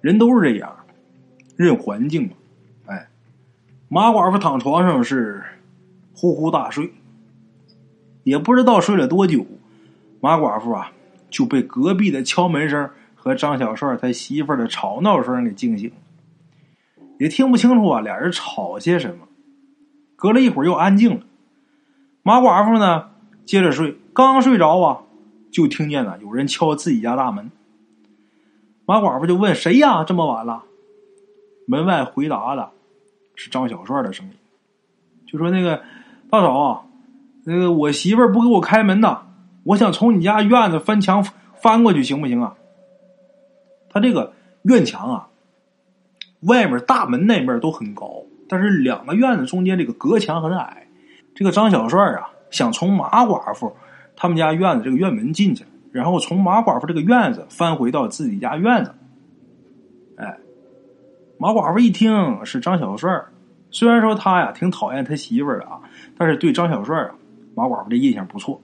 [0.00, 0.76] 人都是这样，
[1.56, 2.34] 认环境嘛。
[2.86, 3.08] 哎，
[3.88, 5.42] 马寡妇躺床上是
[6.14, 6.92] 呼呼大睡，
[8.22, 9.44] 也不知道睡了多久，
[10.20, 10.92] 马寡妇啊
[11.30, 15.96] 就被隔壁的敲门声和张小帅他媳妇的吵闹声给惊醒了，
[17.18, 19.26] 也听不清楚啊俩人吵些什么。
[20.16, 21.22] 隔了一会儿又安静了。
[22.22, 23.10] 马寡妇呢，
[23.44, 25.02] 接着睡，刚睡着啊，
[25.50, 27.50] 就听见了有人敲自己家大门。
[28.84, 30.04] 马寡妇就问：“谁呀？
[30.04, 30.64] 这么晚了？”
[31.66, 32.70] 门外回答的
[33.34, 34.32] 是张小帅的声音，
[35.26, 35.82] 就说：“那个
[36.30, 36.82] 大嫂啊，
[37.44, 39.22] 那个我媳妇不给我开门呐，
[39.64, 41.22] 我想从你家院子翻墙
[41.60, 42.56] 翻过去，行不行啊？”
[43.90, 44.32] 他这个
[44.62, 45.28] 院墙啊，
[46.40, 50.86] 外面大门那面都很高，但是两个院子中间这个隔墙很矮。
[51.34, 53.76] 这个张小帅啊，想从马寡妇
[54.20, 58.92] 他们家院子这个院门进去，然后从马寡妇这个院子翻回到自己家院子。
[60.16, 60.36] 哎，
[61.38, 63.22] 马寡妇一听是张小帅，
[63.70, 65.80] 虽然说他呀挺讨厌他媳妇儿的啊，
[66.16, 67.14] 但是对张小帅啊，
[67.54, 68.60] 马寡妇的印象不错。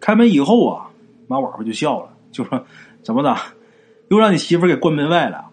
[0.00, 0.90] 开门以后啊，
[1.28, 2.66] 马寡妇就笑了，就说
[3.04, 3.36] ：“怎么的，
[4.08, 5.44] 又让你媳妇给关门外了？”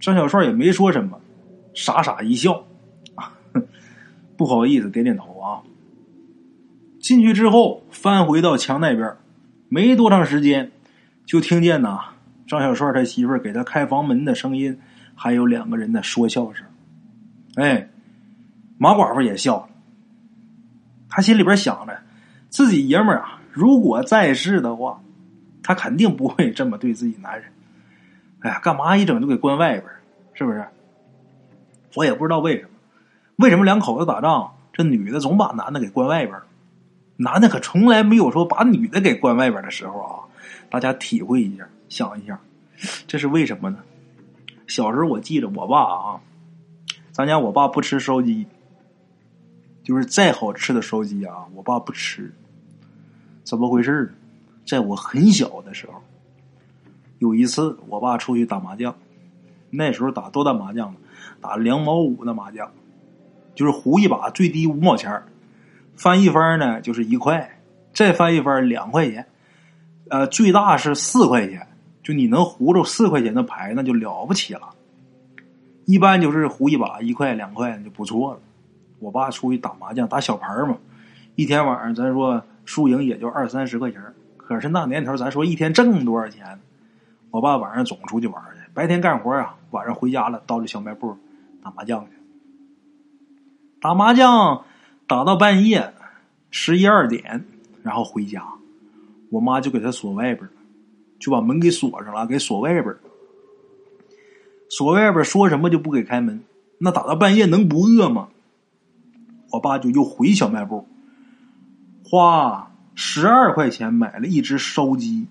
[0.00, 1.20] 张小帅也没说什么，
[1.74, 2.64] 傻傻一笑。
[4.38, 5.60] 不好意思，点点头啊。
[7.06, 9.14] 进去之后，翻回到墙那边，
[9.68, 10.72] 没多长时间，
[11.24, 12.00] 就听见呐
[12.48, 14.76] 张小帅他媳妇给他开房门的声音，
[15.14, 16.66] 还有两个人的说笑声。
[17.54, 17.88] 哎，
[18.76, 19.68] 马寡妇也笑了。
[21.08, 21.96] 他心里边想着，
[22.48, 25.00] 自己爷们儿啊，如果在世的话，
[25.62, 27.52] 他肯定不会这么对自己男人。
[28.40, 29.84] 哎呀，干嘛一整就给关外边
[30.34, 30.66] 是不是？
[31.94, 32.70] 我也不知道为什么。
[33.36, 36.36] 为什么两口子打仗，这女的总把男的给关外边
[37.16, 40.20] 男的可从来没有说把女的给关外边的时候啊！
[40.68, 42.38] 大家体会一下，想一下，
[43.06, 43.78] 这是为什么呢？
[44.66, 46.20] 小时候我记着我爸啊，
[47.12, 48.46] 咱家我爸不吃烧鸡，
[49.82, 52.32] 就是再好吃的烧鸡啊，我爸不吃。
[53.44, 54.12] 怎么回事？
[54.66, 56.02] 在我很小的时候，
[57.18, 58.94] 有一次我爸出去打麻将，
[59.70, 60.98] 那时候打多大麻将呢？
[61.40, 62.70] 打两毛五的麻将。
[63.54, 65.22] 就是胡一把最低五毛钱
[65.96, 67.58] 翻一番呢就是一块，
[67.92, 69.26] 再翻一番两块钱，
[70.10, 71.66] 呃，最大是四块钱。
[72.02, 74.68] 就你能胡着四块钱的牌，那就了不起了。
[75.86, 78.40] 一般就是胡一把一块两块就不错了。
[79.00, 80.78] 我爸出去打麻将打小牌嘛，
[81.34, 84.00] 一天晚上咱说输赢也就二三十块钱
[84.36, 86.60] 可是那年头咱说一天挣多少钱？
[87.32, 91.16] 我爸晚上总出去玩去，白天干活啊，晚上回家了到这小卖部
[91.60, 92.12] 打麻将去。
[93.80, 94.64] 打麻将
[95.06, 95.94] 打到半夜
[96.50, 97.44] 十一二点，
[97.82, 98.44] 然后回家，
[99.30, 100.48] 我妈就给他锁外边
[101.18, 102.96] 就把门给锁上了，给锁外边
[104.68, 106.42] 锁外边说什么就不给开门。
[106.78, 108.28] 那打到半夜能不饿吗？
[109.52, 110.86] 我爸就又回小卖部，
[112.04, 115.28] 花十二块钱买了一只烧鸡，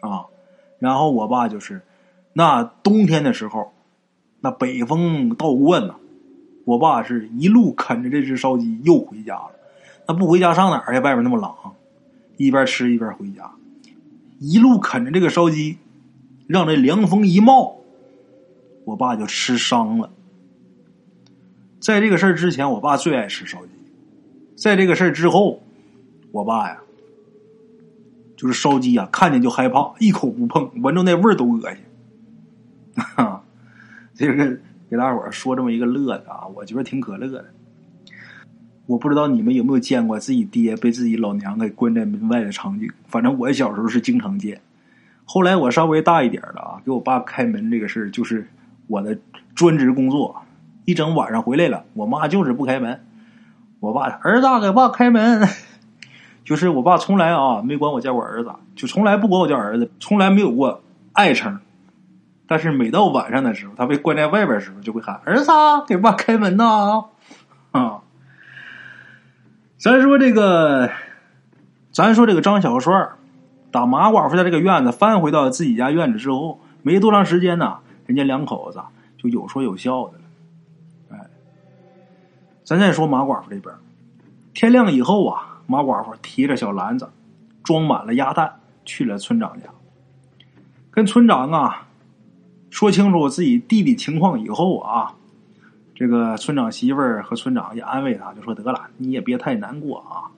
[0.00, 0.26] 啊。
[0.78, 1.80] 然后我爸就是，
[2.34, 3.72] 那冬天的时候，
[4.40, 5.94] 那北风倒灌呐，
[6.64, 9.50] 我爸是一路啃着这只烧鸡又回家了。
[10.06, 11.00] 那不回家上哪儿去？
[11.00, 11.52] 外边那么冷，
[12.36, 13.50] 一边吃一边回家，
[14.38, 15.78] 一路啃着这个烧鸡，
[16.46, 17.80] 让这凉风一冒，
[18.84, 20.10] 我爸就吃伤了。
[21.80, 23.72] 在这个事儿之前，我爸最爱吃烧鸡；
[24.56, 25.62] 在这个事儿之后，
[26.30, 26.78] 我爸呀。
[28.34, 31.78] 就是烧鸡啊，看见就害怕，一口不碰，闻着那味儿都恶心。
[32.96, 33.44] 哈，
[34.14, 34.58] 这个
[34.92, 37.46] 给大伙儿说这么一个乐子啊，我觉得挺可乐的。
[38.84, 44.60] 我不知道你们有没有见过自己爹被自己老娘给关在门外的场景，反正我小时候是经常见。
[45.24, 48.46] 后来我稍微大一点了啊，给我爸开门这个事儿就是
[48.86, 49.16] 我的
[49.54, 50.42] 专职工作。
[50.84, 53.00] 一整晚上回来了，我妈就是不开门，
[53.80, 55.48] 我爸儿子给爸开门。
[56.44, 60.82] 就是我爸从来啊没管我叫过儿子，就从来不管我叫儿子，从来没有过
[61.14, 61.60] 爱称。
[62.46, 65.50] 但是每到晚上的时候，他被关在外边的时候，就会喊儿子
[65.86, 67.04] 给爸开门呐
[67.70, 68.02] 啊！
[69.78, 70.90] 咱说这个，
[71.92, 73.08] 咱说这个张小帅
[73.70, 78.80] 打马寡妇家这个院子翻回到自己家院子之后，没多长时间呢，人家两口子
[79.16, 80.24] 就有说有笑的了。
[81.10, 81.30] 哎，
[82.64, 83.74] 咱再说马寡妇这边，
[84.52, 85.48] 天亮以后啊。
[85.64, 87.08] 马寡妇提着小篮子，
[87.62, 89.68] 装满了鸭蛋，去了村长家，
[90.90, 91.86] 跟村长啊
[92.72, 95.14] 说清楚自己弟弟情况以后啊，
[95.94, 100.32] 这个村长媳妇儿和村长也安慰他，就说得了，你也别太难过啊，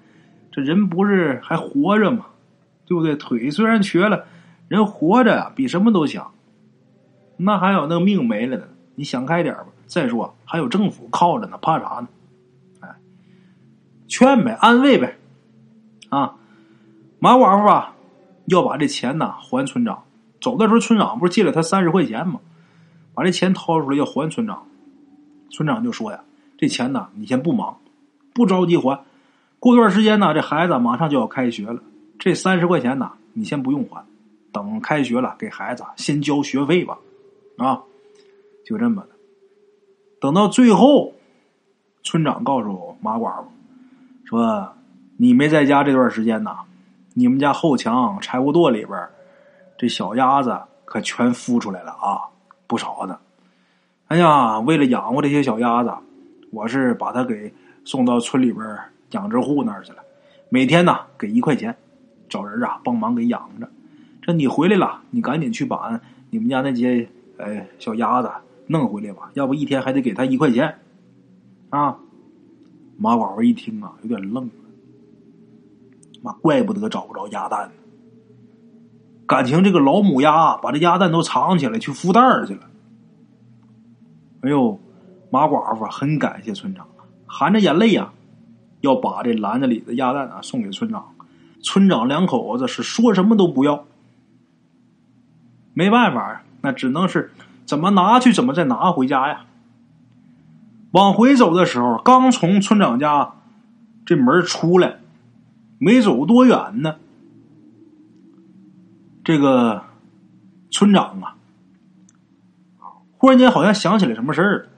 [0.50, 2.26] 这人不是还活着吗？
[2.86, 3.14] 对不对？
[3.14, 4.24] 腿虽然瘸了，
[4.66, 6.32] 人活着比什么都强。
[7.36, 9.66] 那还有那个命没了的，你想开点吧。
[9.86, 12.08] 再说还有政府靠着呢，怕啥呢？
[14.08, 15.16] 劝呗，安慰呗，
[16.08, 16.34] 啊，
[17.20, 17.94] 马寡妇啊，
[18.46, 20.02] 要把这钱呢还村长。
[20.44, 22.38] 走的时候，村长不是借了他三十块钱吗？
[23.14, 24.66] 把这钱掏出来要还村长。
[25.48, 26.20] 村长就说呀
[26.58, 27.78] ：“这钱呢，你先不忙，
[28.34, 29.02] 不着急还。
[29.58, 31.80] 过段时间呢，这孩子马上就要开学了，
[32.18, 34.04] 这三十块钱呢，你先不用还，
[34.52, 36.98] 等开学了给孩子先交学费吧。”
[37.56, 37.80] 啊，
[38.66, 39.08] 就这么的。
[40.20, 41.14] 等到最后，
[42.02, 43.48] 村长告诉马寡妇。
[44.26, 44.74] 说
[45.16, 46.58] 你没在家这段时间呐，
[47.14, 49.08] 你们家后墙柴火垛里边
[49.84, 52.24] 这小鸭子可全孵出来了啊，
[52.66, 53.18] 不少呢。
[54.06, 55.92] 哎呀，为了养活这些小鸭子，
[56.52, 57.52] 我是把它给
[57.84, 58.66] 送到村里边
[59.10, 59.98] 养殖户那儿去了。
[60.48, 61.76] 每天呢给一块钱，
[62.30, 63.68] 找人啊帮忙给养着。
[64.22, 67.06] 这你回来了，你赶紧去把你们家那些
[67.36, 68.32] 呃小鸭子
[68.66, 70.78] 弄回来吧，要不一天还得给他一块钱
[71.68, 71.98] 啊。
[72.96, 74.52] 马寡妇一听啊，有点愣了。
[76.22, 77.74] 妈，怪不得找不着鸭蛋呢。
[79.26, 82.60] 感情这个老母鸭把这鸭蛋都藏起来去孵蛋儿去了。
[84.42, 84.78] 哎呦，
[85.30, 86.86] 马寡妇很感谢村长，
[87.26, 88.12] 含着眼泪呀，
[88.80, 91.12] 要把这篮子里的鸭蛋啊送给村长。
[91.62, 93.86] 村长两口子是说什么都不要。
[95.72, 97.32] 没办法，那只能是
[97.64, 99.46] 怎么拿去怎么再拿回家呀。
[100.90, 103.32] 往回走的时候，刚从村长家
[104.04, 104.98] 这门出来，
[105.78, 106.96] 没走多远呢。
[109.24, 109.82] 这个
[110.70, 111.34] 村长啊，
[113.16, 114.68] 忽然间好像想起来什么事儿，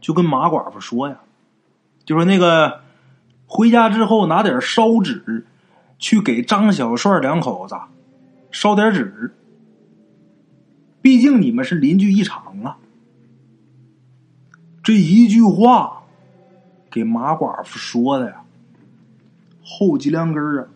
[0.00, 1.20] 就跟马寡妇说呀
[2.06, 2.80] ：“就说那个
[3.46, 5.46] 回家之后拿点烧纸，
[5.98, 7.76] 去给张小帅两口子
[8.50, 9.34] 烧点纸，
[11.02, 12.78] 毕竟你们是邻居一场啊。”
[14.82, 16.02] 这一句话，
[16.90, 18.42] 给马寡妇说的呀，
[19.62, 20.66] 后脊梁根啊，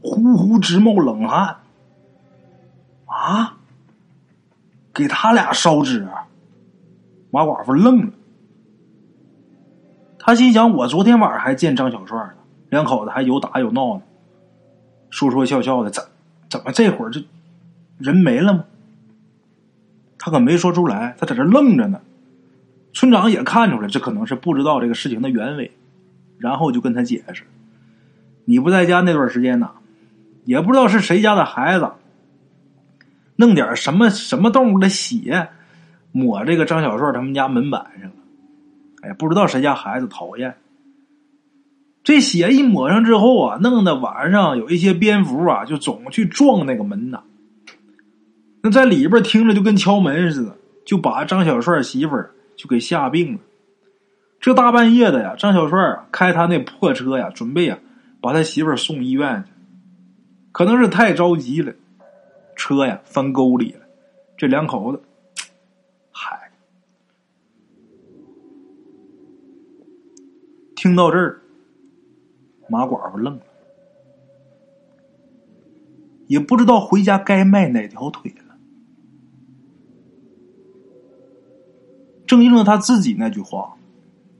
[0.00, 1.56] 呼呼直冒冷汗。
[3.10, 3.56] 啊，
[4.94, 6.06] 给他俩烧纸，
[7.30, 8.12] 马寡妇愣了。
[10.18, 12.34] 他心想：我昨天晚上还见张小帅呢，
[12.68, 14.02] 两口子还有打有闹呢，
[15.10, 16.04] 说说笑笑的，怎
[16.48, 17.20] 怎么这会儿就
[17.98, 18.64] 人没了吗？
[20.18, 22.00] 他可没说出来，他在这愣着呢。
[22.92, 25.72] 村长也看出来，这可能是不知道这个事情的原委，
[26.38, 27.44] 然后就跟他解释
[28.44, 29.70] ：“你不在家那段时间呢，
[30.44, 31.90] 也不知道是谁家的孩子，
[33.40, 35.48] 弄点什么什么动物的血
[36.12, 38.16] 抹这个张小帅他们家门板上了。
[39.02, 40.54] 哎，不知道谁家孩子讨厌，
[42.04, 47.22] 这血一抹上之后啊，弄得晚上有一些蝙蝠啊，就总去撞那个门呐。
[48.62, 52.30] 那在里边听着就跟敲门似的，就把张小帅媳妇儿。”
[52.60, 53.38] 就给吓病了。
[54.38, 55.78] 这大半夜的呀，张小帅
[56.12, 57.78] 开他那破车呀，准备呀
[58.20, 59.50] 把他媳妇儿送医院去。
[60.52, 61.72] 可能是太着急了，
[62.60, 63.80] 车呀翻沟里了。
[64.36, 65.02] 这两口子，
[66.10, 66.52] 嗨，
[70.76, 71.40] 听到这儿，
[72.68, 73.42] 马寡妇愣了，
[76.26, 78.54] 也不知道回家该迈哪条腿了。
[82.26, 83.78] 正应了他自己那句话，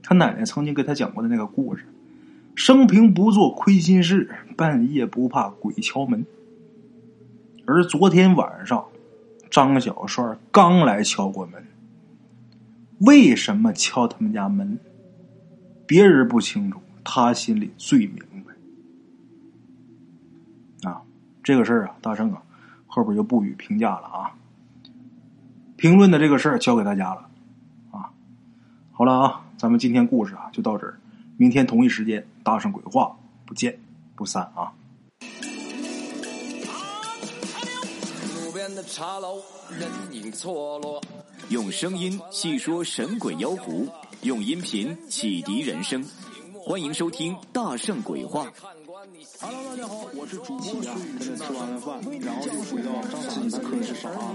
[0.02, 1.86] 他奶奶曾经给他讲过的那个故事：
[2.54, 6.26] 生平不做亏心事，半夜不怕鬼敲门。
[7.70, 8.84] 而昨天晚上，
[9.48, 11.64] 张小帅刚来敲过门。
[12.98, 14.76] 为什么敲他们家门？
[15.86, 18.24] 别人不清楚，他心里最明
[20.82, 20.90] 白。
[20.90, 21.00] 啊，
[21.44, 22.42] 这个事儿啊，大圣啊，
[22.88, 24.34] 后边就不予评价了啊。
[25.76, 27.28] 评论的这个事儿交给大家了
[27.92, 28.10] 啊。
[28.90, 30.98] 好了啊，咱们今天故事啊就到这儿，
[31.36, 33.16] 明天同一时间大圣鬼话
[33.46, 33.78] 不见
[34.16, 34.72] 不散啊！
[38.88, 39.42] 茶楼，
[39.78, 41.00] 人影错落，
[41.48, 43.86] 用声音细说神鬼妖狐，
[44.22, 46.04] 用音频启迪人生，
[46.58, 48.52] 欢迎收听大圣鬼话。
[49.40, 50.94] Hello，大家好，我是主播呀。
[51.18, 54.34] 跟着吃完了饭，然后就回到自己的课室上啊。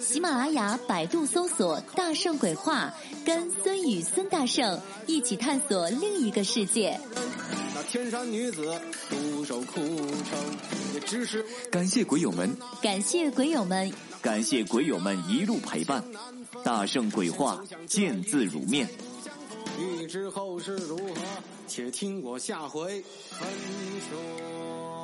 [0.00, 2.94] 喜马拉雅、百度搜索“大圣鬼话”，
[3.26, 7.00] 跟孙宇、孙大圣一起探索另一个世界。
[7.74, 10.38] 那天山女子独守空城，
[10.94, 13.92] 也只是感谢鬼友们，感谢鬼友们，
[14.22, 16.04] 感谢鬼友们一路陪伴。
[16.62, 18.88] 大圣鬼话，见字如面。
[19.78, 21.14] 欲知后事如何
[21.66, 23.48] 且听我下回分
[24.08, 24.99] 说。